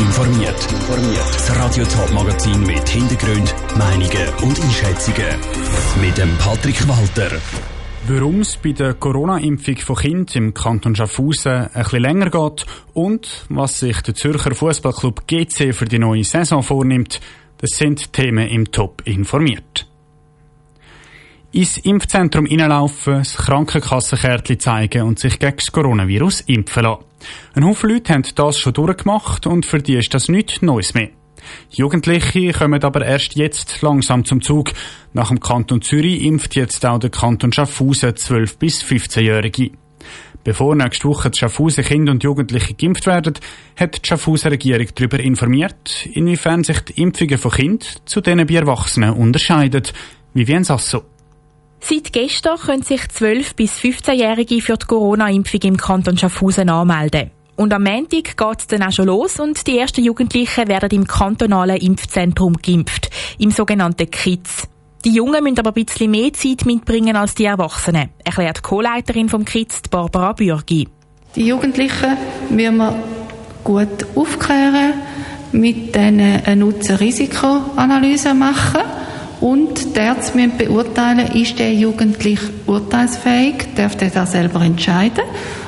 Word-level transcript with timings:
informiert. 0.00 0.56
Das 1.32 1.56
Radio 1.56 1.84
Top 1.84 2.12
Magazin 2.12 2.60
mit 2.62 2.88
Hintergrund, 2.88 3.54
Meinungen 3.76 4.28
und 4.42 4.60
Einschätzungen 4.60 5.36
mit 6.00 6.16
dem 6.16 6.36
Patrick 6.38 6.88
Walter. 6.88 7.36
Warum 8.08 8.40
es 8.40 8.56
bei 8.56 8.72
der 8.72 8.94
Corona-Impfung 8.94 9.76
von 9.76 9.96
Kindern 9.96 10.26
im 10.34 10.54
Kanton 10.54 10.96
Schaffhausen 10.96 11.68
bisschen 11.74 12.02
länger 12.02 12.30
geht 12.30 12.66
und 12.94 13.44
was 13.50 13.80
sich 13.80 14.00
der 14.00 14.14
Zürcher 14.14 14.54
Fußballclub 14.54 15.26
GC 15.26 15.74
für 15.74 15.84
die 15.84 15.98
neue 15.98 16.24
Saison 16.24 16.62
vornimmt, 16.62 17.20
das 17.58 17.70
sind 17.70 18.12
Themen 18.12 18.48
im 18.48 18.72
Top 18.72 19.02
informiert. 19.04 19.89
Ins 21.52 21.78
Impfzentrum 21.78 22.46
hineinlaufen, 22.46 23.14
das 23.14 23.36
Krankenkassenkärtchen 23.36 24.60
zeigen 24.60 25.02
und 25.02 25.18
sich 25.18 25.40
gegen 25.40 25.56
das 25.56 25.72
Coronavirus 25.72 26.42
impfen 26.42 26.84
lassen. 26.84 27.04
Ein 27.54 27.64
Haufen 27.64 27.90
Leute 27.90 28.14
haben 28.14 28.24
das 28.36 28.58
schon 28.58 28.72
durchgemacht 28.72 29.48
und 29.48 29.66
für 29.66 29.82
die 29.82 29.96
ist 29.96 30.14
das 30.14 30.28
nichts 30.28 30.62
Neues 30.62 30.94
mehr. 30.94 31.08
Jugendliche 31.70 32.52
kommen 32.52 32.82
aber 32.84 33.04
erst 33.04 33.34
jetzt 33.34 33.82
langsam 33.82 34.24
zum 34.24 34.42
Zug. 34.42 34.72
Nach 35.12 35.30
dem 35.30 35.40
Kanton 35.40 35.82
Zürich 35.82 36.22
impft 36.22 36.54
jetzt 36.54 36.86
auch 36.86 37.00
der 37.00 37.10
Kanton 37.10 37.52
Schaffhausen 37.52 38.10
12- 38.10 38.58
bis 38.58 38.84
15-Jährige. 38.84 39.72
Bevor 40.44 40.76
nächste 40.76 41.08
Woche 41.08 41.30
die 41.30 41.38
Schaffhausen 41.38 41.82
Kinder 41.82 42.12
und 42.12 42.22
Jugendliche 42.22 42.74
geimpft 42.74 43.06
werden, 43.06 43.34
hat 43.76 44.04
die 44.04 44.08
Schaffhauser 44.08 44.52
Regierung 44.52 44.86
darüber 44.94 45.18
informiert, 45.18 46.06
inwiefern 46.12 46.62
sich 46.62 46.78
die 46.80 47.02
Impfungen 47.02 47.38
von 47.38 47.50
Kindern 47.50 47.88
zu 48.04 48.20
denen 48.20 48.46
bei 48.46 48.54
Erwachsenen 48.54 49.14
unterscheiden. 49.14 49.82
Wie 50.32 50.54
ein 50.54 50.62
Sasso. 50.62 51.02
Seit 51.80 52.12
gestern 52.12 52.58
können 52.58 52.82
sich 52.82 53.00
12- 53.00 53.56
bis 53.56 53.78
15-Jährige 53.78 54.60
für 54.60 54.76
die 54.76 54.86
Corona-Impfung 54.86 55.60
im 55.62 55.76
Kanton 55.76 56.18
Schaffhausen 56.18 56.68
anmelden. 56.68 57.30
Und 57.56 57.72
am 57.74 57.82
Montag 57.82 58.36
geht 58.36 58.58
es 58.58 58.66
dann 58.68 58.82
auch 58.82 58.92
schon 58.92 59.06
los 59.06 59.38
und 59.38 59.66
die 59.66 59.78
ersten 59.78 60.02
Jugendlichen 60.02 60.68
werden 60.68 60.90
im 60.92 61.06
kantonalen 61.06 61.76
Impfzentrum 61.76 62.54
geimpft, 62.54 63.10
im 63.38 63.50
sogenannten 63.50 64.10
KITS. 64.10 64.68
Die 65.04 65.10
Jungen 65.10 65.42
müssen 65.42 65.58
aber 65.58 65.70
ein 65.70 65.84
bisschen 65.84 66.10
mehr 66.10 66.32
Zeit 66.32 66.64
mitbringen 66.64 67.16
als 67.16 67.34
die 67.34 67.46
Erwachsenen, 67.46 68.10
erklärt 68.24 68.58
die 68.58 68.62
Co-Leiterin 68.62 69.28
vom 69.28 69.44
KITS, 69.44 69.82
Barbara 69.90 70.32
Bürgi. 70.32 70.88
Die 71.36 71.46
Jugendlichen 71.46 72.16
müssen 72.50 72.76
wir 72.76 72.94
gut 73.64 74.06
aufklären, 74.14 74.94
mit 75.52 75.94
denen 75.94 76.42
eine 76.44 76.56
Nutzen-Risiko-Analyse 76.56 78.34
machen 78.34 78.80
und 79.40 79.96
die 79.96 79.98
Ärzte 79.98 80.36
müssen 80.36 80.56
beurteilen, 80.56 81.34
ist 81.34 81.58
der 81.58 81.72
Jugendliche 81.72 82.50
urteilsfähig, 82.66 83.74
darf 83.74 83.96
der 83.96 84.10
das 84.10 84.32
selber 84.32 84.60
entscheiden 84.62 85.24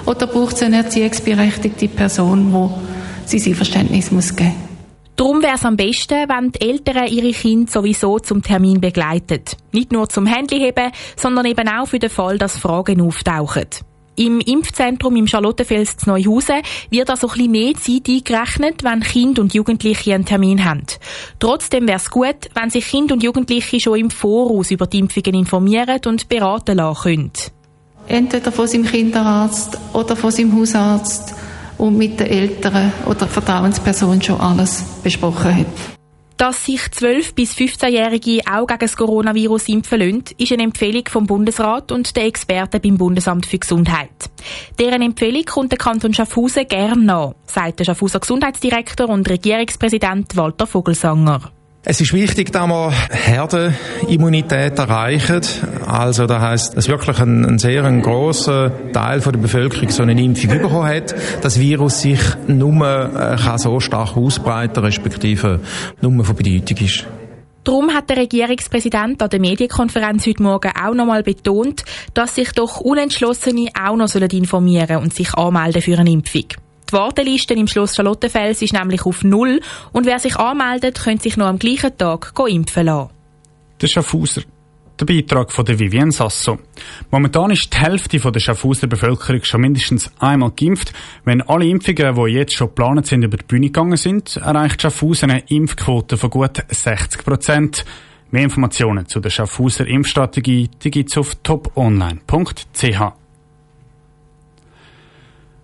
oder 0.07 0.27
braucht 0.27 0.57
es 0.57 0.63
eine 0.63 0.79
erziehungsberechtigte 0.79 1.89
Person, 1.89 2.73
die 3.31 3.39
sein 3.39 3.53
Einverständnis 3.53 4.11
muss 4.11 4.37
geben 4.37 4.51
muss. 4.51 4.69
Darum 5.17 5.43
wäre 5.43 5.55
es 5.55 5.65
am 5.65 5.77
besten, 5.77 6.29
wenn 6.29 6.53
die 6.53 6.69
Eltern 6.69 7.07
ihre 7.07 7.33
Kinder 7.33 7.71
sowieso 7.71 8.19
zum 8.19 8.43
Termin 8.43 8.81
begleiten. 8.81 9.43
Nicht 9.71 9.93
nur 9.93 10.09
zum 10.09 10.27
Handy 10.27 10.59
heben, 10.59 10.91
sondern 11.17 11.47
eben 11.47 11.69
auch 11.69 11.87
für 11.87 11.99
den 11.99 12.11
Fall, 12.11 12.39
dass 12.39 12.59
Fragen 12.59 13.01
auftauchen. 13.01 13.67
Im 14.17 14.41
Impfzentrum 14.41 15.17
im 15.17 15.27
Charlottenfels 15.27 15.97
zu 15.97 16.11
Neuhausen 16.11 16.61
wird 16.91 17.09
also 17.09 17.29
ein 17.29 17.35
bisschen 17.35 17.51
mehr 17.51 17.75
Zeit 17.75 18.09
eingerechnet, 18.09 18.85
wenn 18.85 19.01
Kinder 19.01 19.41
und 19.41 19.55
Jugendliche 19.55 20.15
einen 20.15 20.27
Termin 20.27 20.65
haben. 20.65 20.85
Trotzdem 21.39 21.87
wäre 21.87 21.97
es 21.97 22.11
gut, 22.11 22.51
wenn 22.55 22.69
sich 22.69 22.87
Kinder 22.87 23.15
und 23.15 23.23
Jugendliche 23.23 23.81
schon 23.81 23.99
im 23.99 24.11
Voraus 24.11 24.71
über 24.71 24.87
die 24.87 24.99
Impfungen 24.99 25.35
informieren 25.35 26.01
und 26.07 26.29
beraten 26.29 26.77
lassen 26.77 27.03
können. 27.03 27.33
Entweder 28.07 28.53
von 28.53 28.67
seinem 28.67 28.85
Kinderarzt 28.85 29.79
oder 29.95 30.15
von 30.15 30.31
seinem 30.31 30.59
Hausarzt 30.59 31.35
und 31.79 31.97
mit 31.97 32.21
den 32.21 32.27
Eltern 32.27 32.93
oder 33.07 33.27
Vertrauensperson 33.27 34.21
schon 34.21 34.41
alles 34.41 34.85
besprochen 35.03 35.57
hat. 35.57 36.02
Dass 36.37 36.65
sich 36.65 36.81
12- 36.81 37.35
bis 37.35 37.55
15-Jährige 37.55 38.41
auch 38.51 38.67
gegen 38.67 38.81
das 38.81 38.97
Coronavirus 38.97 39.69
impfen 39.69 40.01
lassen, 40.01 40.25
ist 40.39 40.53
eine 40.53 40.65
Empfehlung 40.65 41.05
vom 41.09 41.27
Bundesrat 41.27 41.93
und 41.93 42.17
der 42.17 42.25
Experten 42.25 42.81
beim 42.81 42.97
Bundesamt 42.97 43.47
für 43.47 43.59
Gesundheit. 43.59 44.09
Deren 44.79 45.03
Empfehlung 45.03 45.45
kommt 45.45 45.73
der 45.73 45.79
Kanton 45.79 46.15
Schaffhausen 46.15 46.67
gern 46.67 47.05
nach, 47.05 47.35
sagt 47.47 47.81
der 47.81 47.85
Schaffhauser 47.85 48.21
Gesundheitsdirektor 48.21 49.09
und 49.09 49.29
Regierungspräsident 49.29 50.37
Walter 50.37 50.67
Vogelsanger. 50.67 51.53
Es 51.85 52.01
ist 52.01 52.13
wichtig, 52.13 52.53
dass 52.53 52.69
wir 52.69 52.93
Herdenimmunität 53.11 54.79
erreichen. 54.79 55.41
Also, 55.85 56.27
das 56.27 56.41
heisst, 56.41 56.77
dass 56.77 56.87
wirklich 56.87 57.19
ein, 57.19 57.45
ein 57.45 57.59
sehr 57.59 57.85
ein 57.85 58.03
grosser 58.03 58.71
Teil 58.93 59.21
von 59.21 59.33
der 59.33 59.41
Bevölkerung 59.41 59.91
so 59.91 60.05
eine 60.05 60.13
Impfung 60.13 60.51
bekommen 60.51 60.87
hat. 60.87 61.13
Das 61.43 61.59
Virus 61.59 62.03
sich 62.03 62.21
nur 62.47 62.87
äh, 62.87 63.37
kann 63.37 63.59
so 63.59 63.81
stark 63.81 64.17
ausbreiten, 64.17 64.85
respektive 64.85 65.59
nur 66.01 66.25
von 66.25 66.37
Bedeutung 66.37 66.77
ist. 66.87 67.05
Darum 67.65 67.93
hat 67.93 68.09
der 68.11 68.19
Regierungspräsident 68.19 69.21
an 69.21 69.31
der 69.31 69.41
Medienkonferenz 69.41 70.25
heute 70.25 70.43
Morgen 70.43 70.71
auch 70.81 70.95
nochmal 70.95 71.25
betont, 71.25 71.85
dass 72.15 72.37
sich 72.37 72.53
doch 72.53 72.81
Unentschlossene 72.81 73.71
auch 73.75 73.97
noch 73.97 74.15
informieren 74.15 74.99
und 74.99 75.13
sich 75.13 75.35
anmelden 75.35 75.83
für 75.83 75.99
eine 75.99 76.13
Impfung. 76.13 76.47
Die 76.93 76.97
Warteliste 76.99 77.55
im 77.55 77.67
Schloss 77.67 77.97
Charlottenfels 77.97 78.61
ist 78.61 78.75
nämlich 78.75 79.07
auf 79.07 79.25
Null 79.25 79.61
und 79.93 80.05
wer 80.05 80.19
sich 80.19 80.37
anmeldet, 80.37 81.01
könnte 81.03 81.23
sich 81.23 81.39
noch 81.39 81.47
am 81.47 81.59
gleichen 81.59 81.97
Tag 81.97 82.35
impfen 82.47 82.85
lassen. 82.85 83.11
Der 83.81 83.87
Schaffhauser. 83.87 84.43
Der 85.01 85.07
Beitrag 85.07 85.51
von 85.51 85.65
der 85.65 85.79
Vivian 85.79 86.11
Sasso. 86.11 86.59
Momentan 87.11 87.51
ist 87.51 87.73
die 87.73 87.79
Hälfte 87.79 88.19
der 88.21 88.41
Schaffhauser 88.41 88.89
Bevölkerung 88.89 89.43
schon 89.43 89.63
mindestens 89.63 90.13
einmal 90.19 90.51
geimpft. 90.51 90.93
Wenn 91.25 91.41
alle 91.41 91.65
Impfungen, 91.65 92.15
die 92.15 92.33
jetzt 92.33 92.53
schon 92.53 92.69
geplant 92.69 93.07
sind, 93.07 93.23
über 93.23 93.39
die 93.39 93.45
Bühne 93.45 93.69
gegangen 93.69 93.97
sind, 93.97 94.37
erreicht 94.37 94.83
Schaffhausen 94.83 95.31
eine 95.31 95.45
Impfquote 95.49 96.19
von 96.19 96.29
gut 96.29 96.63
60 96.69 97.25
Prozent. 97.25 97.87
Mehr 98.31 98.45
Informationen 98.45 99.07
zu 99.07 99.19
der 99.21 99.31
Schaffhauser 99.31 99.87
Impfstrategie 99.87 100.69
gibt 100.79 101.11
es 101.11 101.17
auf 101.17 101.37
toponline.ch. 101.37 103.22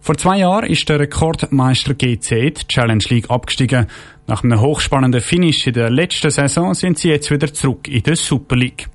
Vor 0.09 0.17
zwei 0.17 0.39
Jahren 0.39 0.71
ist 0.71 0.89
der 0.89 1.01
Rekordmeister 1.01 1.93
GC 1.93 2.55
die 2.55 2.67
Challenge 2.67 3.05
League 3.11 3.29
abgestiegen. 3.29 3.89
Nach 4.27 4.43
einem 4.43 4.59
hochspannenden 4.59 5.21
Finish 5.21 5.67
in 5.67 5.75
der 5.75 5.91
letzten 5.91 6.31
Saison 6.31 6.73
sind 6.73 6.99
sie 6.99 7.11
jetzt 7.11 7.31
wieder 7.31 7.53
zurück 7.53 7.87
in 7.89 8.03
der 8.05 8.17
Super 8.17 8.57
League. 8.57 8.89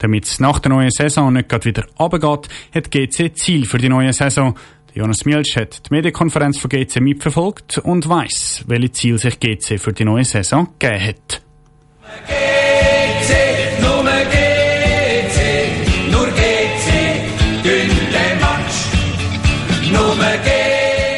Damit 0.00 0.26
es 0.26 0.38
nach 0.38 0.58
der 0.58 0.72
neuen 0.72 0.90
Saison 0.90 1.32
nicht 1.32 1.64
wieder 1.64 1.86
runtergeht, 1.98 2.50
hat 2.74 2.90
GC 2.90 3.34
Ziel 3.34 3.64
für 3.64 3.78
die 3.78 3.88
neue 3.88 4.12
Saison. 4.12 4.54
Jonas 4.92 5.24
Mielsch 5.24 5.56
hat 5.56 5.88
die 5.88 5.94
Medienkonferenz 5.94 6.58
von 6.58 6.68
GC 6.68 7.00
mitverfolgt 7.00 7.78
und 7.78 8.06
weiss, 8.10 8.62
welche 8.66 8.92
Ziele 8.92 9.16
sich 9.16 9.40
GC 9.40 9.80
für 9.80 9.94
die 9.94 10.04
neue 10.04 10.26
Saison 10.26 10.68
gegeben 10.78 11.06
hat. 11.06 11.42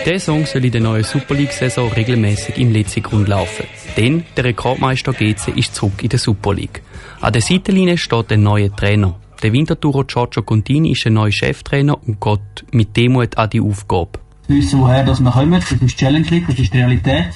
Der 0.05 0.19
Song 0.19 0.47
soll 0.47 0.65
in 0.65 0.73
der 0.73 0.81
neuen 0.81 1.05
Super 1.05 1.35
League-Saison 1.35 1.93
regelmäßig 1.93 2.59
im 2.59 2.73
Letzigrund 2.73 3.29
laufen. 3.29 3.67
Denn 3.97 4.25
der 4.37 4.45
Rekordmeister 4.45 5.13
GC 5.13 5.57
ist 5.57 5.77
zurück 5.77 6.03
in 6.03 6.09
der 6.09 6.19
Super 6.19 6.55
League. 6.55 6.83
An 7.21 7.33
der 7.33 7.41
Seitenlinie 7.41 7.97
steht 7.97 8.33
ein 8.33 8.43
neuer 8.43 8.75
Trainer. 8.75 9.15
Der 9.45 9.53
Wintertourer 9.53 10.03
Giorgio 10.03 10.43
Contini 10.43 10.91
ist 10.91 11.07
ein 11.07 11.13
neuer 11.13 11.31
Cheftrainer 11.31 11.97
und 12.05 12.21
geht 12.21 12.65
mit 12.73 12.97
Demut 12.97 13.39
an 13.39 13.51
die 13.51 13.61
Aufgabe. 13.61 14.19
Wir 14.49 14.57
wissen, 14.57 14.81
woher 14.81 15.07
wir 15.07 15.31
kommen. 15.31 15.53
Das 15.53 15.71
ist 15.71 15.97
Challenge 15.97 16.27
League, 16.29 16.49
das 16.49 16.59
ist 16.59 16.75
die 16.75 16.79
Realität. 16.79 17.31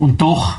Und 0.00 0.20
doch 0.20 0.56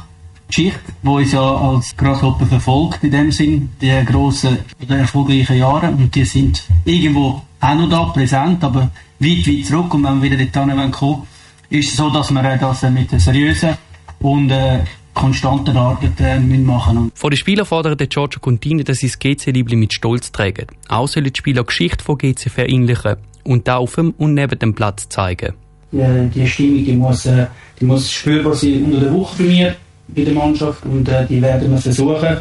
die 0.48 0.56
Geschichte, 0.56 0.80
die 1.04 1.08
uns 1.08 1.34
ja 1.34 1.42
als 1.42 1.98
Grasshopper 1.98 2.46
verfolgt, 2.46 3.04
in 3.04 3.12
dem 3.12 3.30
Sinn, 3.30 3.72
die 3.82 3.92
grossen, 4.06 4.60
die 4.82 4.90
erfolgreichen 4.90 5.58
Jahre. 5.58 5.88
Und 5.88 6.16
die 6.16 6.24
sind 6.24 6.64
irgendwo 6.86 7.42
auch 7.60 7.76
noch 7.76 7.90
da, 7.90 8.04
präsent, 8.06 8.64
aber 8.64 8.90
weit, 9.20 9.48
weit 9.48 9.66
zurück. 9.66 9.94
Und 9.94 10.06
wenn 10.06 10.22
wir 10.22 10.32
wieder 10.32 10.46
dorthin 10.46 10.92
kommen, 10.92 11.28
ist 11.72 11.90
es 11.90 11.98
so, 11.98 12.10
dass 12.10 12.32
wir 12.32 12.58
das 12.58 12.82
mit 12.84 13.10
seriösen 13.20 13.76
und 14.20 14.52
äh, 14.52 14.80
konstanten 15.14 15.76
Arbeit 15.76 16.20
äh, 16.20 16.40
machen 16.40 16.96
müssen. 16.96 17.12
Von 17.16 17.32
den 17.32 17.38
Spielern 17.38 17.66
fordert 17.66 18.00
der 18.00 18.08
Giorgio 18.08 18.40
Contini, 18.42 18.84
dass 18.84 19.00
sie 19.00 19.08
das 19.08 19.18
GC-Liebling 19.18 19.80
mit 19.80 19.94
Stolz 19.94 20.32
tragen. 20.32 20.68
Auch 20.90 21.08
sollen 21.08 21.26
die 21.26 21.38
Spieler 21.38 21.64
Geschichte 21.64 22.04
von 22.04 22.18
GC 22.18 22.50
verinnerlichen 22.50 23.16
und 23.46 23.68
da 23.68 23.78
auf 23.78 23.96
dem 23.96 24.12
und 24.18 24.34
neben 24.34 24.60
dem 24.60 24.76
Platz 24.76 25.08
zeigen. 25.08 25.54
Ja, 25.94 26.08
die 26.24 26.46
Stimmung 26.48 26.86
die 26.86 26.94
muss, 26.94 27.26
äh, 27.26 27.48
die 27.80 27.86
muss 27.86 28.12
spürbar 28.12 28.54
sein 28.54 28.84
unter 28.86 29.00
der 29.00 29.14
Woche 29.14 29.44
bei 29.44 29.50
mir, 29.50 29.76
bei 30.10 30.24
der 30.24 30.34
Mannschaft 30.34 30.86
und 30.86 31.08
äh, 31.08 31.26
die 31.26 31.42
werden 31.42 31.72
wir 31.72 31.78
versuchen, 31.78 32.38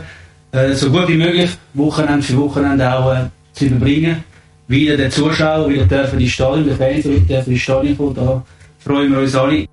äh, 0.53 0.73
so 0.73 0.91
gut 0.91 1.09
wie 1.09 1.17
möglich 1.17 1.51
Wochenende 1.75 2.23
für 2.23 2.37
Wochenende 2.37 2.93
auch 2.93 3.13
äh, 3.13 3.27
zu 3.53 3.67
überbringen. 3.67 4.25
Wieder 4.67 4.97
der 4.97 5.11
Zuschauer, 5.11 5.69
wieder 5.69 5.85
dürfen 5.85 6.19
die 6.19 6.29
Stadion, 6.29 6.67
der 6.67 6.77
Fans, 6.77 7.05
wieder 7.05 7.21
dürfen 7.21 7.51
die 7.51 7.59
Stadion 7.59 7.97
kommen, 7.97 8.15
da 8.15 8.43
freuen 8.81 9.13
wir 9.13 9.21
uns 9.21 9.35
alle. 9.35 9.67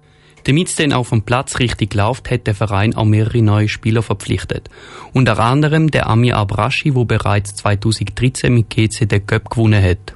Damit 0.43 0.69
es 0.69 0.75
dann 0.75 0.93
auf 0.93 1.09
dem 1.09 1.23
Platz 1.23 1.59
richtig 1.59 1.93
läuft, 1.93 2.31
hat 2.31 2.47
der 2.47 2.55
Verein 2.55 2.95
auch 2.95 3.03
mehrere 3.03 3.41
neue 3.41 3.67
Spieler 3.67 4.01
verpflichtet. 4.01 4.69
Unter 5.13 5.39
anderem 5.39 5.91
der 5.91 6.07
Ami 6.07 6.31
Abrashi, 6.31 6.95
wo 6.95 7.03
bereits 7.03 7.55
2013 7.55 8.53
mit 8.53 8.69
GC 8.69 9.09
den 9.09 9.25
Cup 9.25 9.49
gewonnen 9.49 9.83
hat. 9.83 10.13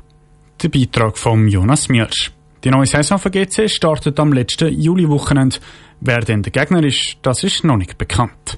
Der 0.64 0.70
Beitrag 0.70 1.18
von 1.18 1.48
Jonas 1.48 1.90
Mielsch. 1.90 2.32
Die 2.64 2.70
neue 2.70 2.86
Saison 2.86 3.18
von 3.18 3.32
GC 3.32 3.70
startet 3.70 4.20
am 4.20 4.32
letzten 4.32 4.72
Juliwochenende. 4.72 5.58
Wer 6.00 6.22
denn 6.22 6.44
der 6.44 6.52
Gegner 6.52 6.84
ist, 6.84 7.18
das 7.24 7.44
ist 7.44 7.64
noch 7.64 7.78
nicht 7.78 7.98
bekannt. 7.98 8.58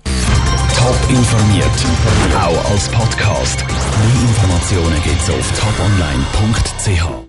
Top 0.77 0.97
informiert, 1.09 1.65
auch 2.35 2.71
als 2.71 2.89
Podcast. 2.89 3.65
Mehr 3.65 4.29
Informationen 4.29 5.01
gibt's 5.03 5.29
auf 5.29 5.59
toponline.ch. 5.59 7.22